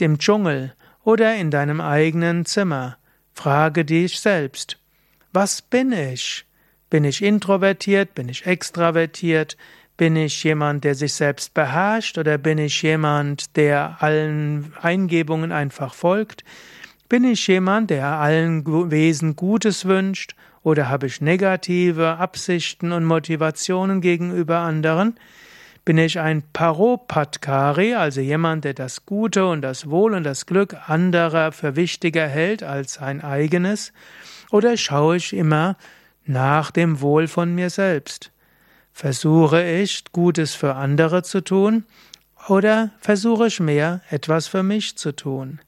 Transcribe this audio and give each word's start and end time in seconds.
dem 0.00 0.18
Dschungel 0.18 0.74
oder 1.04 1.34
in 1.36 1.50
deinem 1.50 1.80
eigenen 1.80 2.44
Zimmer. 2.44 2.96
Frage 3.34 3.84
dich 3.84 4.20
selbst, 4.20 4.78
was 5.32 5.62
bin 5.62 5.92
ich? 5.92 6.44
Bin 6.90 7.04
ich 7.04 7.22
introvertiert? 7.22 8.14
Bin 8.14 8.28
ich 8.28 8.46
extravertiert? 8.46 9.56
Bin 9.96 10.16
ich 10.16 10.44
jemand, 10.44 10.84
der 10.84 10.94
sich 10.94 11.14
selbst 11.14 11.54
beherrscht 11.54 12.18
oder 12.18 12.38
bin 12.38 12.58
ich 12.58 12.82
jemand, 12.82 13.56
der 13.56 13.96
allen 14.00 14.72
Eingebungen 14.80 15.52
einfach 15.52 15.94
folgt? 15.94 16.44
Bin 17.08 17.24
ich 17.24 17.46
jemand, 17.46 17.90
der 17.90 18.06
allen 18.06 18.90
Wesen 18.90 19.36
Gutes 19.36 19.84
wünscht 19.84 20.34
oder 20.62 20.88
habe 20.88 21.06
ich 21.06 21.20
negative 21.20 22.16
Absichten 22.16 22.92
und 22.92 23.04
Motivationen 23.04 24.00
gegenüber 24.00 24.58
anderen? 24.58 25.18
Bin 25.84 25.98
ich 25.98 26.20
ein 26.20 26.44
Paropatkari, 26.52 27.94
also 27.94 28.20
jemand, 28.20 28.64
der 28.64 28.74
das 28.74 29.04
Gute 29.04 29.46
und 29.46 29.62
das 29.62 29.90
Wohl 29.90 30.14
und 30.14 30.22
das 30.22 30.46
Glück 30.46 30.76
anderer 30.88 31.50
für 31.50 31.74
wichtiger 31.74 32.28
hält 32.28 32.62
als 32.62 32.98
ein 32.98 33.20
eigenes? 33.20 33.92
Oder 34.52 34.76
schaue 34.76 35.16
ich 35.16 35.32
immer 35.32 35.76
nach 36.24 36.70
dem 36.70 37.00
Wohl 37.00 37.26
von 37.26 37.52
mir 37.54 37.68
selbst? 37.68 38.30
Versuche 38.92 39.62
ich, 39.68 40.04
Gutes 40.12 40.54
für 40.54 40.76
andere 40.76 41.24
zu 41.24 41.42
tun? 41.42 41.84
Oder 42.48 42.90
versuche 43.00 43.48
ich 43.48 43.58
mehr, 43.58 44.02
etwas 44.08 44.46
für 44.46 44.62
mich 44.62 44.96
zu 44.96 45.10
tun? 45.10 45.60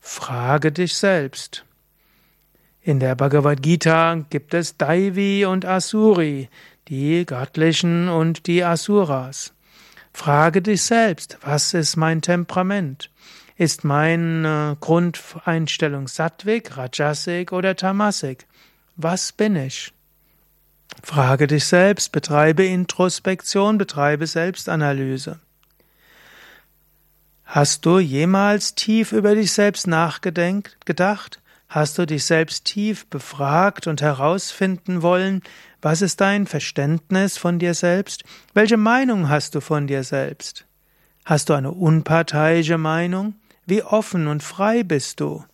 Frage 0.00 0.70
dich 0.70 0.96
selbst. 0.96 1.64
In 2.82 3.00
der 3.00 3.14
Bhagavad 3.14 3.62
Gita 3.62 4.14
gibt 4.28 4.54
es 4.54 4.76
Daivi 4.76 5.46
und 5.46 5.64
Asuri, 5.64 6.48
die 6.88 7.26
Göttlichen 7.26 8.08
und 8.08 8.46
die 8.46 8.62
Asuras. 8.64 9.52
Frage 10.12 10.62
dich 10.62 10.82
selbst, 10.82 11.38
was 11.42 11.74
ist 11.74 11.96
mein 11.96 12.22
Temperament? 12.22 13.10
Ist 13.56 13.84
meine 13.84 14.76
Grundeinstellung 14.80 16.08
Sattvik, 16.08 16.76
Rajasik 16.76 17.52
oder 17.52 17.74
Tamasik? 17.76 18.46
Was 18.96 19.32
bin 19.32 19.56
ich? 19.56 19.92
Frage 21.02 21.46
dich 21.46 21.64
selbst, 21.64 22.12
betreibe 22.12 22.64
Introspektion, 22.64 23.78
betreibe 23.78 24.26
Selbstanalyse. 24.26 25.40
Hast 27.44 27.86
du 27.86 27.98
jemals 27.98 28.74
tief 28.74 29.12
über 29.12 29.34
dich 29.34 29.52
selbst 29.52 29.86
nachgedacht? 29.86 31.40
Hast 31.68 31.98
du 31.98 32.06
dich 32.06 32.24
selbst 32.24 32.64
tief 32.64 33.06
befragt 33.06 33.86
und 33.86 34.00
herausfinden 34.00 35.02
wollen, 35.02 35.42
was 35.86 36.02
ist 36.02 36.20
dein 36.20 36.48
Verständnis 36.48 37.38
von 37.38 37.60
dir 37.60 37.72
selbst? 37.72 38.24
Welche 38.54 38.76
Meinung 38.76 39.28
hast 39.28 39.54
du 39.54 39.60
von 39.60 39.86
dir 39.86 40.02
selbst? 40.02 40.66
Hast 41.24 41.48
du 41.48 41.52
eine 41.52 41.70
unparteiische 41.70 42.76
Meinung? 42.76 43.36
Wie 43.66 43.84
offen 43.84 44.26
und 44.26 44.42
frei 44.42 44.82
bist 44.82 45.20
du? 45.20 45.44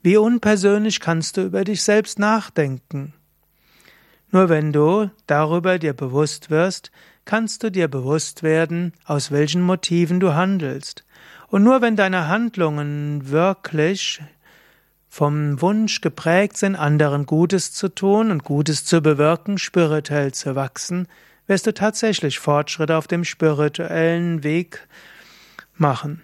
Wie 0.00 0.16
unpersönlich 0.16 0.98
kannst 0.98 1.36
du 1.36 1.42
über 1.42 1.62
dich 1.62 1.82
selbst 1.82 2.18
nachdenken? 2.18 3.12
Nur 4.30 4.48
wenn 4.48 4.72
du 4.72 5.10
darüber 5.26 5.78
dir 5.78 5.92
bewusst 5.92 6.48
wirst, 6.48 6.90
kannst 7.26 7.62
du 7.62 7.70
dir 7.70 7.88
bewusst 7.88 8.42
werden, 8.42 8.94
aus 9.04 9.30
welchen 9.30 9.60
Motiven 9.60 10.20
du 10.20 10.32
handelst. 10.32 11.04
Und 11.48 11.64
nur 11.64 11.82
wenn 11.82 11.96
deine 11.96 12.28
Handlungen 12.28 13.28
wirklich 13.28 14.22
vom 15.16 15.62
Wunsch 15.62 16.02
geprägt 16.02 16.58
sind, 16.58 16.76
anderen 16.76 17.24
Gutes 17.24 17.72
zu 17.72 17.88
tun 17.88 18.30
und 18.30 18.44
Gutes 18.44 18.84
zu 18.84 19.00
bewirken, 19.00 19.56
spirituell 19.56 20.32
zu 20.32 20.56
wachsen, 20.56 21.08
wirst 21.46 21.66
du 21.66 21.72
tatsächlich 21.72 22.38
Fortschritte 22.38 22.94
auf 22.98 23.06
dem 23.06 23.24
spirituellen 23.24 24.44
Weg 24.44 24.86
machen. 25.78 26.22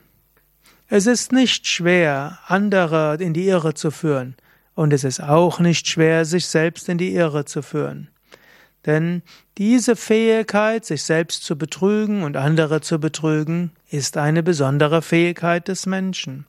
Es 0.89 1.07
ist 1.07 1.33
nicht 1.33 1.67
schwer, 1.67 2.39
andere 2.49 3.17
in 3.19 3.33
die 3.33 3.47
Irre 3.47 3.73
zu 3.73 3.91
führen, 3.91 4.37
und 4.75 4.93
es 4.93 5.05
ist 5.05 5.23
auch 5.23 5.59
nicht 5.59 5.89
schwer, 5.89 6.27
sich 6.27 6.45
selbst 6.45 6.87
in 6.91 6.99
die 6.99 7.15
Irre 7.15 7.47
zu 7.47 7.63
führen. 7.63 8.11
Denn 8.85 9.23
diese 9.57 9.97
Fähigkeit, 9.97 10.85
sich 10.85 11.03
selbst 11.03 11.45
zu 11.45 11.57
betrügen 11.57 12.25
und 12.25 12.37
andere 12.37 12.83
zu 12.83 13.01
betrügen, 13.01 13.71
ist 13.91 14.19
eine 14.19 14.43
besondere 14.43 15.01
Fähigkeit 15.01 15.69
des 15.69 15.87
Menschen 15.87 16.45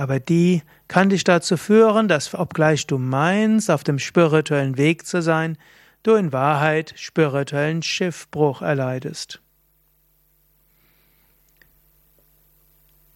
aber 0.00 0.18
die 0.18 0.62
kann 0.88 1.10
dich 1.10 1.24
dazu 1.24 1.58
führen, 1.58 2.08
dass 2.08 2.34
obgleich 2.34 2.86
du 2.86 2.96
meinst, 2.96 3.70
auf 3.70 3.84
dem 3.84 3.98
spirituellen 3.98 4.78
Weg 4.78 5.06
zu 5.06 5.20
sein, 5.20 5.58
du 6.02 6.14
in 6.14 6.32
Wahrheit 6.32 6.94
spirituellen 6.96 7.82
Schiffbruch 7.82 8.62
erleidest. 8.62 9.42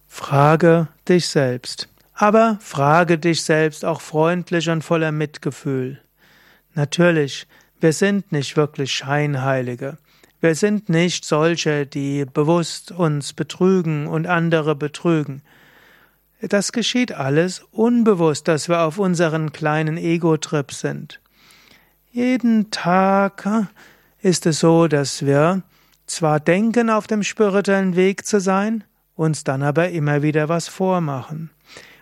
Frage 0.05 0.87
dich 1.09 1.27
selbst. 1.27 1.89
Aber 2.13 2.59
frage 2.61 3.17
dich 3.17 3.41
selbst 3.41 3.83
auch 3.83 3.99
freundlich 3.99 4.69
und 4.69 4.83
voller 4.83 5.11
Mitgefühl. 5.11 5.99
Natürlich, 6.75 7.47
wir 7.79 7.93
sind 7.93 8.31
nicht 8.31 8.55
wirklich 8.57 8.93
Scheinheilige. 8.93 9.97
Wir 10.39 10.53
sind 10.53 10.87
nicht 10.87 11.25
solche, 11.25 11.87
die 11.87 12.25
bewusst 12.25 12.91
uns 12.91 13.33
betrügen 13.33 14.05
und 14.05 14.27
andere 14.27 14.75
betrügen. 14.75 15.41
Das 16.49 16.71
geschieht 16.71 17.11
alles 17.11 17.63
unbewusst, 17.71 18.47
dass 18.47 18.69
wir 18.69 18.81
auf 18.81 18.99
unseren 18.99 19.51
kleinen 19.51 19.97
Ego-Trip 19.97 20.71
sind. 20.71 21.19
Jeden 22.11 22.71
Tag 22.71 23.67
ist 24.21 24.45
es 24.45 24.59
so, 24.59 24.87
dass 24.87 25.25
wir 25.25 25.63
zwar 26.07 26.39
denken, 26.39 26.89
auf 26.89 27.07
dem 27.07 27.23
spirituellen 27.23 27.95
Weg 27.95 28.25
zu 28.25 28.39
sein, 28.39 28.83
uns 29.15 29.43
dann 29.43 29.63
aber 29.63 29.89
immer 29.89 30.21
wieder 30.21 30.49
was 30.49 30.67
vormachen. 30.67 31.49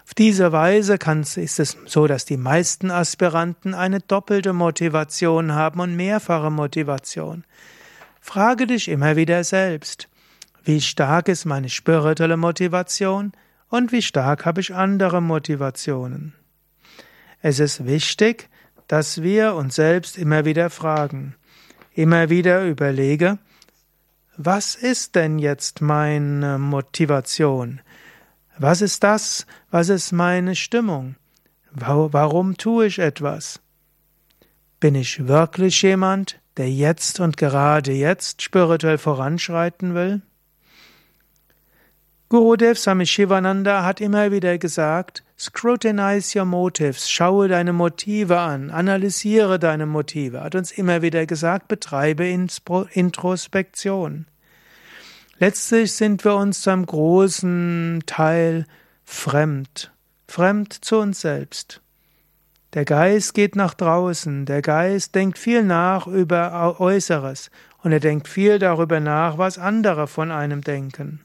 Auf 0.06 0.14
diese 0.14 0.52
Weise 0.52 0.98
ist 1.38 1.59
es 1.59 1.78
so, 1.86 2.08
dass 2.08 2.26
die 2.26 2.38
meisten 2.38 2.92
Aspiranten 2.92 3.74
eine 3.74 4.02
doppelte 4.02 4.52
Motivation 4.52 5.53
haben 5.53 5.80
und 5.80 5.96
mehrfache 5.96 6.52
Motivation. 6.52 7.46
Frage 8.20 8.68
dich 8.68 8.90
immer 8.90 9.16
wieder 9.16 9.44
selbst, 9.44 10.09
wie 10.64 10.82
stark 10.82 11.30
ist 11.30 11.46
meine 11.46 11.70
spirituelle 11.70 12.38
Motivation? 12.38 13.32
Und 13.73 13.91
wie 13.91 14.03
stark 14.03 14.45
habe 14.45 14.61
ich 14.61 14.75
andere 14.75 15.19
Motivationen. 15.19 16.35
Es 17.41 17.58
ist 17.58 17.87
wichtig, 17.87 18.47
dass 18.87 19.23
wir 19.23 19.55
uns 19.55 19.73
selbst 19.73 20.16
immer 20.16 20.46
wieder 20.46 20.70
fragen, 20.70 21.34
immer 21.91 22.29
wieder 22.29 22.67
überlege, 22.67 23.40
was 24.37 24.75
ist 24.75 25.16
denn 25.16 25.40
jetzt 25.40 25.81
meine 25.81 26.59
Motivation? 26.59 27.81
Was 28.59 28.81
ist 28.81 29.03
das? 29.03 29.47
Was 29.72 29.90
ist 29.90 30.11
meine 30.11 30.55
Stimmung? 30.55 31.16
Warum 31.72 32.58
tue 32.58 32.85
ich 32.85 32.99
etwas? 32.99 33.59
Bin 34.79 34.93
ich 34.93 35.28
wirklich 35.28 35.81
jemand, 35.81 36.40
der 36.58 36.69
jetzt 36.69 37.19
und 37.19 37.37
gerade 37.37 37.91
jetzt 37.91 38.43
spirituell 38.43 38.99
voranschreiten 38.99 39.96
will? 39.96 40.22
Gurudev 42.34 42.80
Swami 42.80 43.06
Shivananda 43.06 43.84
hat 43.84 44.02
immer 44.02 44.32
wieder 44.32 44.58
gesagt, 44.58 45.24
scrutinize 45.38 46.35
your 46.35 46.46
motives, 46.46 47.08
schaue 47.08 47.47
deine 47.47 47.74
Motive 47.74 48.40
an, 48.40 48.72
analysiere 48.72 49.59
deine 49.59 49.85
Motive, 49.85 50.41
hat 50.41 50.56
uns 50.56 50.72
immer 50.72 51.03
wieder 51.03 51.28
gesagt, 51.28 51.68
betreibe 51.68 52.28
Introspektion. 52.28 54.26
Letztlich 55.38 55.91
sind 55.91 56.26
wir 56.26 56.34
uns 56.34 56.62
zu 56.62 56.72
einem 56.72 56.88
großen 56.88 58.02
Teil 58.08 58.66
fremd, 59.06 59.91
fremd 60.28 60.74
zu 60.74 60.97
uns 60.97 61.22
selbst. 61.22 61.82
Der 62.74 62.86
Geist 62.86 63.36
geht 63.36 63.56
nach 63.56 63.76
draußen, 63.76 64.47
der 64.47 64.64
Geist 64.64 65.14
denkt 65.14 65.38
viel 65.38 65.62
nach 65.62 66.08
über 66.08 66.79
Äußeres 66.79 67.52
und 67.84 67.91
er 67.91 68.00
denkt 68.00 68.28
viel 68.28 68.58
darüber 68.58 69.00
nach, 69.00 69.38
was 69.38 69.59
andere 69.59 70.08
von 70.08 70.32
einem 70.32 70.62
denken. 70.62 71.24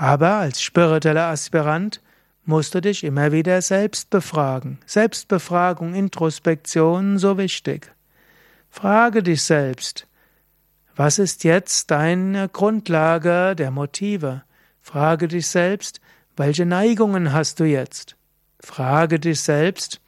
Aber 0.00 0.36
als 0.36 0.62
spiritueller 0.62 1.26
Aspirant 1.26 2.00
musst 2.46 2.74
du 2.74 2.80
dich 2.80 3.04
immer 3.04 3.32
wieder 3.32 3.60
selbst 3.60 4.08
befragen. 4.08 4.78
Selbstbefragung, 4.86 5.92
Introspektion, 5.92 7.18
so 7.18 7.36
wichtig. 7.36 7.92
Frage 8.70 9.22
dich 9.22 9.42
selbst, 9.42 10.06
was 10.96 11.18
ist 11.18 11.44
jetzt 11.44 11.90
deine 11.90 12.48
Grundlage 12.48 13.54
der 13.54 13.70
Motive? 13.70 14.42
Frage 14.80 15.28
dich 15.28 15.48
selbst, 15.48 16.00
welche 16.34 16.64
Neigungen 16.64 17.34
hast 17.34 17.60
du 17.60 17.64
jetzt? 17.64 18.16
Frage 18.58 19.20
dich 19.20 19.42
selbst, 19.42 20.00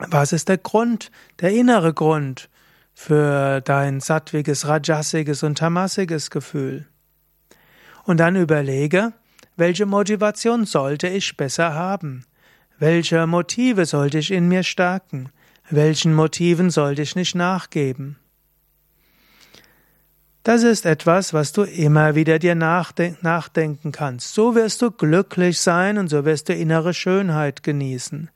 was 0.00 0.32
ist 0.32 0.48
der 0.48 0.58
Grund, 0.58 1.12
der 1.40 1.52
innere 1.52 1.94
Grund 1.94 2.50
für 2.94 3.60
dein 3.60 4.00
sattwiges, 4.00 4.66
rajasiges 4.66 5.44
und 5.44 5.58
tamasiges 5.58 6.30
Gefühl? 6.30 6.88
Und 8.04 8.18
dann 8.18 8.36
überlege, 8.36 9.12
welche 9.56 9.86
Motivation 9.86 10.66
sollte 10.66 11.08
ich 11.08 11.36
besser 11.36 11.74
haben? 11.74 12.24
Welche 12.78 13.26
Motive 13.26 13.86
sollte 13.86 14.18
ich 14.18 14.30
in 14.30 14.48
mir 14.48 14.62
stärken? 14.62 15.30
Welchen 15.70 16.14
Motiven 16.14 16.70
sollte 16.70 17.02
ich 17.02 17.16
nicht 17.16 17.34
nachgeben? 17.34 18.18
Das 20.42 20.62
ist 20.62 20.84
etwas, 20.84 21.32
was 21.32 21.52
du 21.52 21.62
immer 21.62 22.14
wieder 22.14 22.38
dir 22.38 22.54
nachdenken 22.54 23.92
kannst. 23.92 24.34
So 24.34 24.54
wirst 24.54 24.82
du 24.82 24.90
glücklich 24.90 25.58
sein 25.58 25.96
und 25.96 26.08
so 26.08 26.26
wirst 26.26 26.50
du 26.50 26.54
innere 26.54 26.92
Schönheit 26.92 27.62
genießen. 27.62 28.30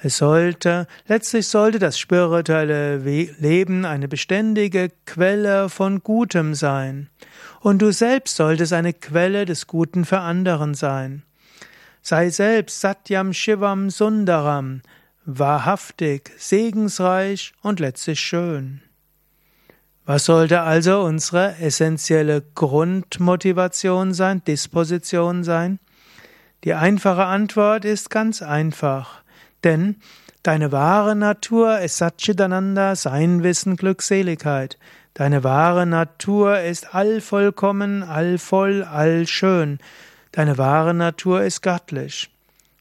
Es 0.00 0.18
sollte, 0.18 0.86
letztlich 1.08 1.48
sollte 1.48 1.80
das 1.80 1.98
spirituelle 1.98 2.98
Leben 2.98 3.84
eine 3.84 4.06
beständige 4.06 4.90
Quelle 5.06 5.68
von 5.68 6.04
Gutem 6.04 6.54
sein. 6.54 7.08
Und 7.60 7.82
du 7.82 7.92
selbst 7.92 8.36
solltest 8.36 8.72
eine 8.72 8.92
Quelle 8.92 9.44
des 9.44 9.66
Guten 9.66 10.04
für 10.04 10.20
anderen 10.20 10.74
sein. 10.74 11.24
Sei 12.00 12.30
selbst 12.30 12.80
Satyam 12.80 13.32
Shivam 13.32 13.90
Sundaram, 13.90 14.82
wahrhaftig, 15.24 16.30
segensreich 16.38 17.52
und 17.62 17.80
letztlich 17.80 18.20
schön. 18.20 18.80
Was 20.06 20.24
sollte 20.24 20.62
also 20.62 21.02
unsere 21.02 21.56
essentielle 21.58 22.42
Grundmotivation 22.54 24.14
sein, 24.14 24.42
Disposition 24.44 25.44
sein? 25.44 25.80
Die 26.64 26.72
einfache 26.72 27.26
Antwort 27.26 27.84
ist 27.84 28.08
ganz 28.08 28.40
einfach. 28.40 29.22
Denn 29.64 29.96
deine 30.42 30.72
wahre 30.72 31.16
Natur 31.16 31.80
ist 31.80 31.98
Satchitananda, 31.98 32.96
Sein, 32.96 33.42
Wissen, 33.42 33.76
Glückseligkeit. 33.76 34.78
Deine 35.14 35.42
wahre 35.42 35.84
Natur 35.84 36.60
ist 36.60 36.94
allvollkommen, 36.94 38.02
allvoll, 38.02 38.84
allschön. 38.84 39.78
Deine 40.32 40.58
wahre 40.58 40.94
Natur 40.94 41.42
ist 41.42 41.62
göttlich. 41.62 42.30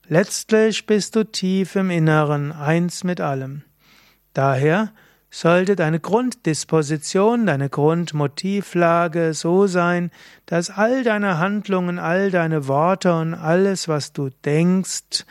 Letztlich 0.07 0.85
bist 0.85 1.15
du 1.15 1.23
tief 1.25 1.75
im 1.75 1.89
Inneren, 1.89 2.51
eins 2.51 3.03
mit 3.03 3.19
allem. 3.19 3.63
Daher 4.33 4.91
sollte 5.29 5.75
deine 5.75 5.99
Grunddisposition, 5.99 7.45
deine 7.45 7.69
Grundmotivlage 7.69 9.33
so 9.33 9.67
sein, 9.67 10.11
dass 10.45 10.69
all 10.69 11.03
deine 11.03 11.39
Handlungen, 11.39 11.99
all 11.99 12.31
deine 12.31 12.67
Worte 12.67 13.13
und 13.15 13.33
alles, 13.33 13.87
was 13.87 14.13
du 14.13 14.29
denkst, 14.45 15.25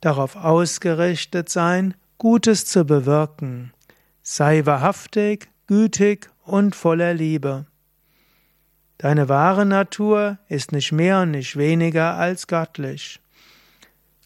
darauf 0.00 0.36
ausgerichtet 0.36 1.48
sein, 1.48 1.94
Gutes 2.18 2.64
zu 2.64 2.84
bewirken. 2.84 3.72
Sei 4.22 4.66
wahrhaftig, 4.66 5.48
gütig 5.66 6.28
und 6.44 6.74
voller 6.74 7.14
Liebe. 7.14 7.66
Deine 8.98 9.28
wahre 9.28 9.64
Natur 9.64 10.38
ist 10.48 10.72
nicht 10.72 10.90
mehr 10.90 11.20
und 11.20 11.30
nicht 11.30 11.56
weniger 11.56 12.14
als 12.16 12.48
göttlich. 12.48 13.20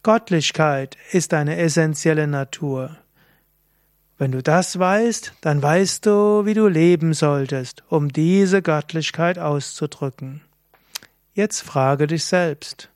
Gottlichkeit 0.01 0.97
ist 1.11 1.31
deine 1.31 1.57
essentielle 1.57 2.27
Natur. 2.27 2.97
Wenn 4.17 4.31
du 4.31 4.41
das 4.41 4.77
weißt, 4.77 5.33
dann 5.41 5.61
weißt 5.61 6.05
du, 6.05 6.45
wie 6.45 6.53
du 6.53 6.67
leben 6.67 7.13
solltest, 7.13 7.83
um 7.89 8.09
diese 8.09 8.61
Göttlichkeit 8.61 9.37
auszudrücken. 9.37 10.41
Jetzt 11.33 11.61
frage 11.61 12.07
dich 12.07 12.25
selbst. 12.25 12.89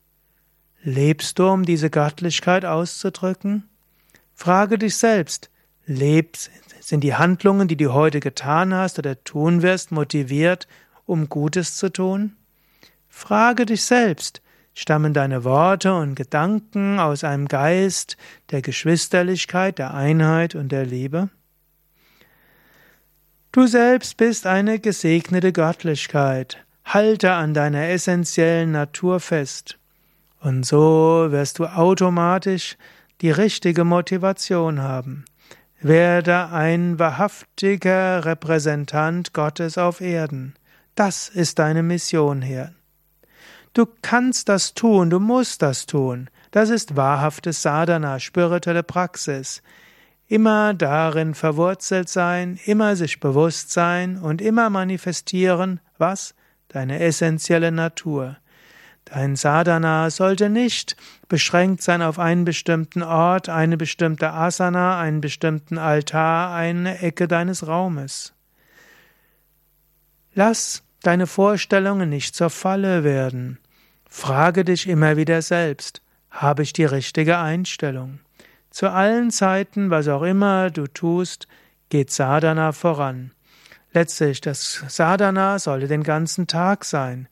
Lebst 0.82 1.38
du, 1.38 1.48
um 1.48 1.64
diese 1.64 1.90
Göttlichkeit 1.90 2.64
auszudrücken? 2.64 3.68
Frage 4.34 4.78
dich 4.78 4.96
selbst, 4.96 5.50
lebst, 5.86 6.50
sind 6.80 7.02
die 7.02 7.14
Handlungen, 7.14 7.66
die 7.66 7.76
du 7.76 7.92
heute 7.92 8.20
getan 8.20 8.72
hast 8.72 8.98
oder 8.98 9.22
tun 9.24 9.62
wirst, 9.62 9.90
motiviert, 9.90 10.68
um 11.06 11.28
Gutes 11.28 11.76
zu 11.76 11.90
tun? 11.90 12.36
Frage 13.08 13.66
dich 13.66 13.82
selbst, 13.82 14.40
stammen 14.74 15.12
deine 15.12 15.42
Worte 15.42 15.94
und 15.94 16.14
Gedanken 16.14 17.00
aus 17.00 17.24
einem 17.24 17.48
Geist 17.48 18.16
der 18.50 18.62
Geschwisterlichkeit, 18.62 19.78
der 19.78 19.92
Einheit 19.92 20.54
und 20.54 20.70
der 20.70 20.86
Liebe? 20.86 21.30
Du 23.50 23.66
selbst 23.66 24.16
bist 24.16 24.46
eine 24.46 24.78
gesegnete 24.78 25.52
Göttlichkeit. 25.52 26.64
Halte 26.84 27.32
an 27.32 27.54
deiner 27.54 27.88
essentiellen 27.88 28.70
Natur 28.70 29.18
fest. 29.20 29.77
Und 30.40 30.64
so 30.64 31.26
wirst 31.30 31.58
du 31.58 31.66
automatisch 31.66 32.76
die 33.20 33.30
richtige 33.30 33.84
Motivation 33.84 34.80
haben. 34.80 35.24
Werde 35.80 36.48
ein 36.50 36.98
wahrhaftiger 36.98 38.24
Repräsentant 38.24 39.32
Gottes 39.32 39.78
auf 39.78 40.00
Erden. 40.00 40.54
Das 40.94 41.28
ist 41.28 41.58
deine 41.58 41.82
Mission 41.82 42.42
hier. 42.42 42.74
Du 43.74 43.86
kannst 44.02 44.48
das 44.48 44.74
tun, 44.74 45.10
du 45.10 45.20
musst 45.20 45.62
das 45.62 45.86
tun. 45.86 46.30
Das 46.50 46.70
ist 46.70 46.96
wahrhaftes 46.96 47.62
Sadhana, 47.62 48.18
spirituelle 48.18 48.82
Praxis. 48.82 49.62
Immer 50.26 50.74
darin 50.74 51.34
verwurzelt 51.34 52.08
sein, 52.08 52.58
immer 52.64 52.96
sich 52.96 53.20
bewusst 53.20 53.70
sein 53.70 54.18
und 54.18 54.42
immer 54.42 54.70
manifestieren, 54.70 55.80
was? 55.96 56.34
Deine 56.68 57.00
essentielle 57.00 57.72
Natur. 57.72 58.36
Dein 59.10 59.36
Sadhana 59.36 60.10
sollte 60.10 60.50
nicht 60.50 60.94
beschränkt 61.28 61.82
sein 61.82 62.02
auf 62.02 62.18
einen 62.18 62.44
bestimmten 62.44 63.02
Ort, 63.02 63.48
eine 63.48 63.78
bestimmte 63.78 64.32
Asana, 64.32 65.00
einen 65.00 65.22
bestimmten 65.22 65.78
Altar, 65.78 66.54
eine 66.54 67.00
Ecke 67.00 67.26
deines 67.26 67.66
Raumes. 67.66 68.34
Lass 70.34 70.82
deine 71.02 71.26
Vorstellungen 71.26 72.10
nicht 72.10 72.34
zur 72.34 72.50
Falle 72.50 73.02
werden. 73.02 73.58
Frage 74.08 74.64
dich 74.64 74.86
immer 74.86 75.16
wieder 75.16 75.40
selbst, 75.40 76.02
habe 76.30 76.62
ich 76.62 76.74
die 76.74 76.84
richtige 76.84 77.38
Einstellung? 77.38 78.20
Zu 78.70 78.90
allen 78.90 79.30
Zeiten, 79.30 79.88
was 79.88 80.08
auch 80.08 80.22
immer 80.22 80.70
du 80.70 80.86
tust, 80.86 81.48
geht 81.88 82.10
Sadhana 82.10 82.72
voran. 82.72 83.32
Letztlich, 83.92 84.42
das 84.42 84.84
Sadhana 84.88 85.58
sollte 85.58 85.88
den 85.88 86.02
ganzen 86.02 86.46
Tag 86.46 86.84
sein. 86.84 87.26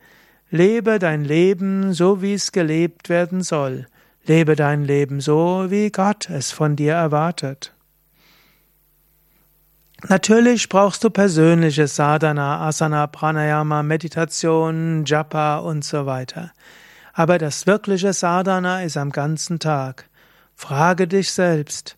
Lebe 0.50 0.98
dein 0.98 1.24
Leben 1.24 1.92
so, 1.92 2.22
wie 2.22 2.34
es 2.34 2.52
gelebt 2.52 3.08
werden 3.08 3.42
soll. 3.42 3.86
Lebe 4.26 4.54
dein 4.54 4.84
Leben 4.84 5.20
so, 5.20 5.66
wie 5.68 5.90
Gott 5.90 6.30
es 6.30 6.52
von 6.52 6.76
dir 6.76 6.94
erwartet. 6.94 7.72
Natürlich 10.08 10.68
brauchst 10.68 11.02
du 11.02 11.10
persönliches 11.10 11.96
Sadhana, 11.96 12.60
Asana, 12.60 13.06
Pranayama, 13.06 13.82
Meditation, 13.82 15.04
Japa 15.04 15.58
und 15.58 15.84
so 15.84 16.06
weiter. 16.06 16.52
Aber 17.12 17.38
das 17.38 17.66
wirkliche 17.66 18.12
Sadhana 18.12 18.82
ist 18.82 18.96
am 18.96 19.10
ganzen 19.10 19.58
Tag. 19.58 20.08
Frage 20.54 21.08
dich 21.08 21.32
selbst, 21.32 21.96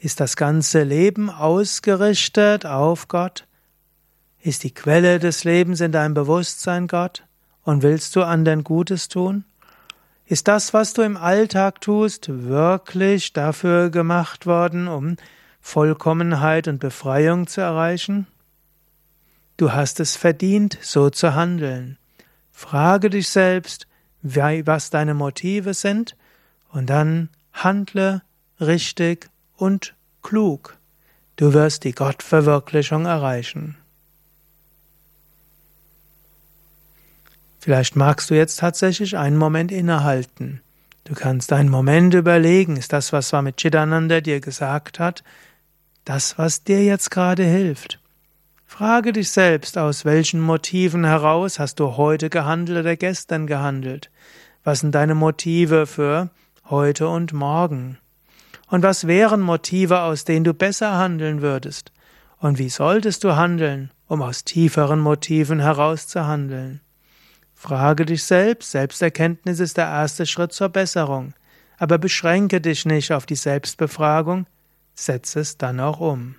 ist 0.00 0.20
das 0.20 0.36
ganze 0.36 0.82
Leben 0.82 1.28
ausgerichtet 1.30 2.66
auf 2.66 3.08
Gott? 3.08 3.46
Ist 4.40 4.64
die 4.64 4.72
Quelle 4.72 5.18
des 5.18 5.44
Lebens 5.44 5.80
in 5.80 5.92
deinem 5.92 6.14
Bewusstsein 6.14 6.88
Gott? 6.88 7.27
Und 7.68 7.82
willst 7.82 8.16
du 8.16 8.22
anderen 8.22 8.64
Gutes 8.64 9.08
tun? 9.08 9.44
Ist 10.24 10.48
das, 10.48 10.72
was 10.72 10.94
du 10.94 11.02
im 11.02 11.18
Alltag 11.18 11.82
tust, 11.82 12.30
wirklich 12.30 13.34
dafür 13.34 13.90
gemacht 13.90 14.46
worden, 14.46 14.88
um 14.88 15.16
Vollkommenheit 15.60 16.66
und 16.66 16.78
Befreiung 16.78 17.46
zu 17.46 17.60
erreichen? 17.60 18.26
Du 19.58 19.70
hast 19.70 20.00
es 20.00 20.16
verdient, 20.16 20.78
so 20.80 21.10
zu 21.10 21.34
handeln. 21.34 21.98
Frage 22.52 23.10
dich 23.10 23.28
selbst, 23.28 23.86
was 24.22 24.88
deine 24.88 25.12
Motive 25.12 25.74
sind, 25.74 26.16
und 26.70 26.88
dann 26.88 27.28
handle 27.52 28.22
richtig 28.62 29.28
und 29.58 29.94
klug. 30.22 30.78
Du 31.36 31.52
wirst 31.52 31.84
die 31.84 31.92
Gottverwirklichung 31.92 33.04
erreichen. 33.04 33.76
Vielleicht 37.58 37.96
magst 37.96 38.30
du 38.30 38.34
jetzt 38.34 38.60
tatsächlich 38.60 39.16
einen 39.16 39.36
Moment 39.36 39.72
innehalten. 39.72 40.60
Du 41.04 41.14
kannst 41.14 41.52
einen 41.52 41.70
Moment 41.70 42.14
überlegen, 42.14 42.76
ist 42.76 42.92
das, 42.92 43.12
was 43.12 43.28
Swami 43.28 43.52
Chidananda 43.52 44.20
dir 44.20 44.40
gesagt 44.40 45.00
hat, 45.00 45.24
das, 46.04 46.38
was 46.38 46.64
dir 46.64 46.84
jetzt 46.84 47.10
gerade 47.10 47.44
hilft? 47.44 47.98
Frage 48.64 49.12
dich 49.12 49.30
selbst, 49.30 49.78
aus 49.78 50.04
welchen 50.04 50.40
Motiven 50.40 51.04
heraus 51.04 51.58
hast 51.58 51.80
du 51.80 51.96
heute 51.96 52.30
gehandelt 52.30 52.80
oder 52.80 52.96
gestern 52.96 53.46
gehandelt? 53.46 54.10
Was 54.62 54.80
sind 54.80 54.94
deine 54.94 55.14
Motive 55.14 55.86
für 55.86 56.30
heute 56.68 57.08
und 57.08 57.32
morgen? 57.32 57.98
Und 58.68 58.82
was 58.82 59.06
wären 59.06 59.40
Motive, 59.40 60.00
aus 60.00 60.24
denen 60.24 60.44
du 60.44 60.52
besser 60.52 60.98
handeln 60.98 61.40
würdest? 61.40 61.92
Und 62.38 62.58
wie 62.58 62.68
solltest 62.68 63.24
du 63.24 63.34
handeln, 63.34 63.90
um 64.06 64.22
aus 64.22 64.44
tieferen 64.44 65.00
Motiven 65.00 65.60
heraus 65.60 66.06
zu 66.06 66.26
handeln? 66.26 66.80
Frage 67.60 68.06
dich 68.06 68.22
selbst, 68.22 68.70
Selbsterkenntnis 68.70 69.58
ist 69.58 69.78
der 69.78 69.86
erste 69.86 70.26
Schritt 70.26 70.52
zur 70.52 70.68
Besserung, 70.68 71.34
aber 71.76 71.98
beschränke 71.98 72.60
dich 72.60 72.86
nicht 72.86 73.12
auf 73.12 73.26
die 73.26 73.34
Selbstbefragung, 73.34 74.46
setze 74.94 75.40
es 75.40 75.58
dann 75.58 75.80
auch 75.80 75.98
um. 75.98 76.36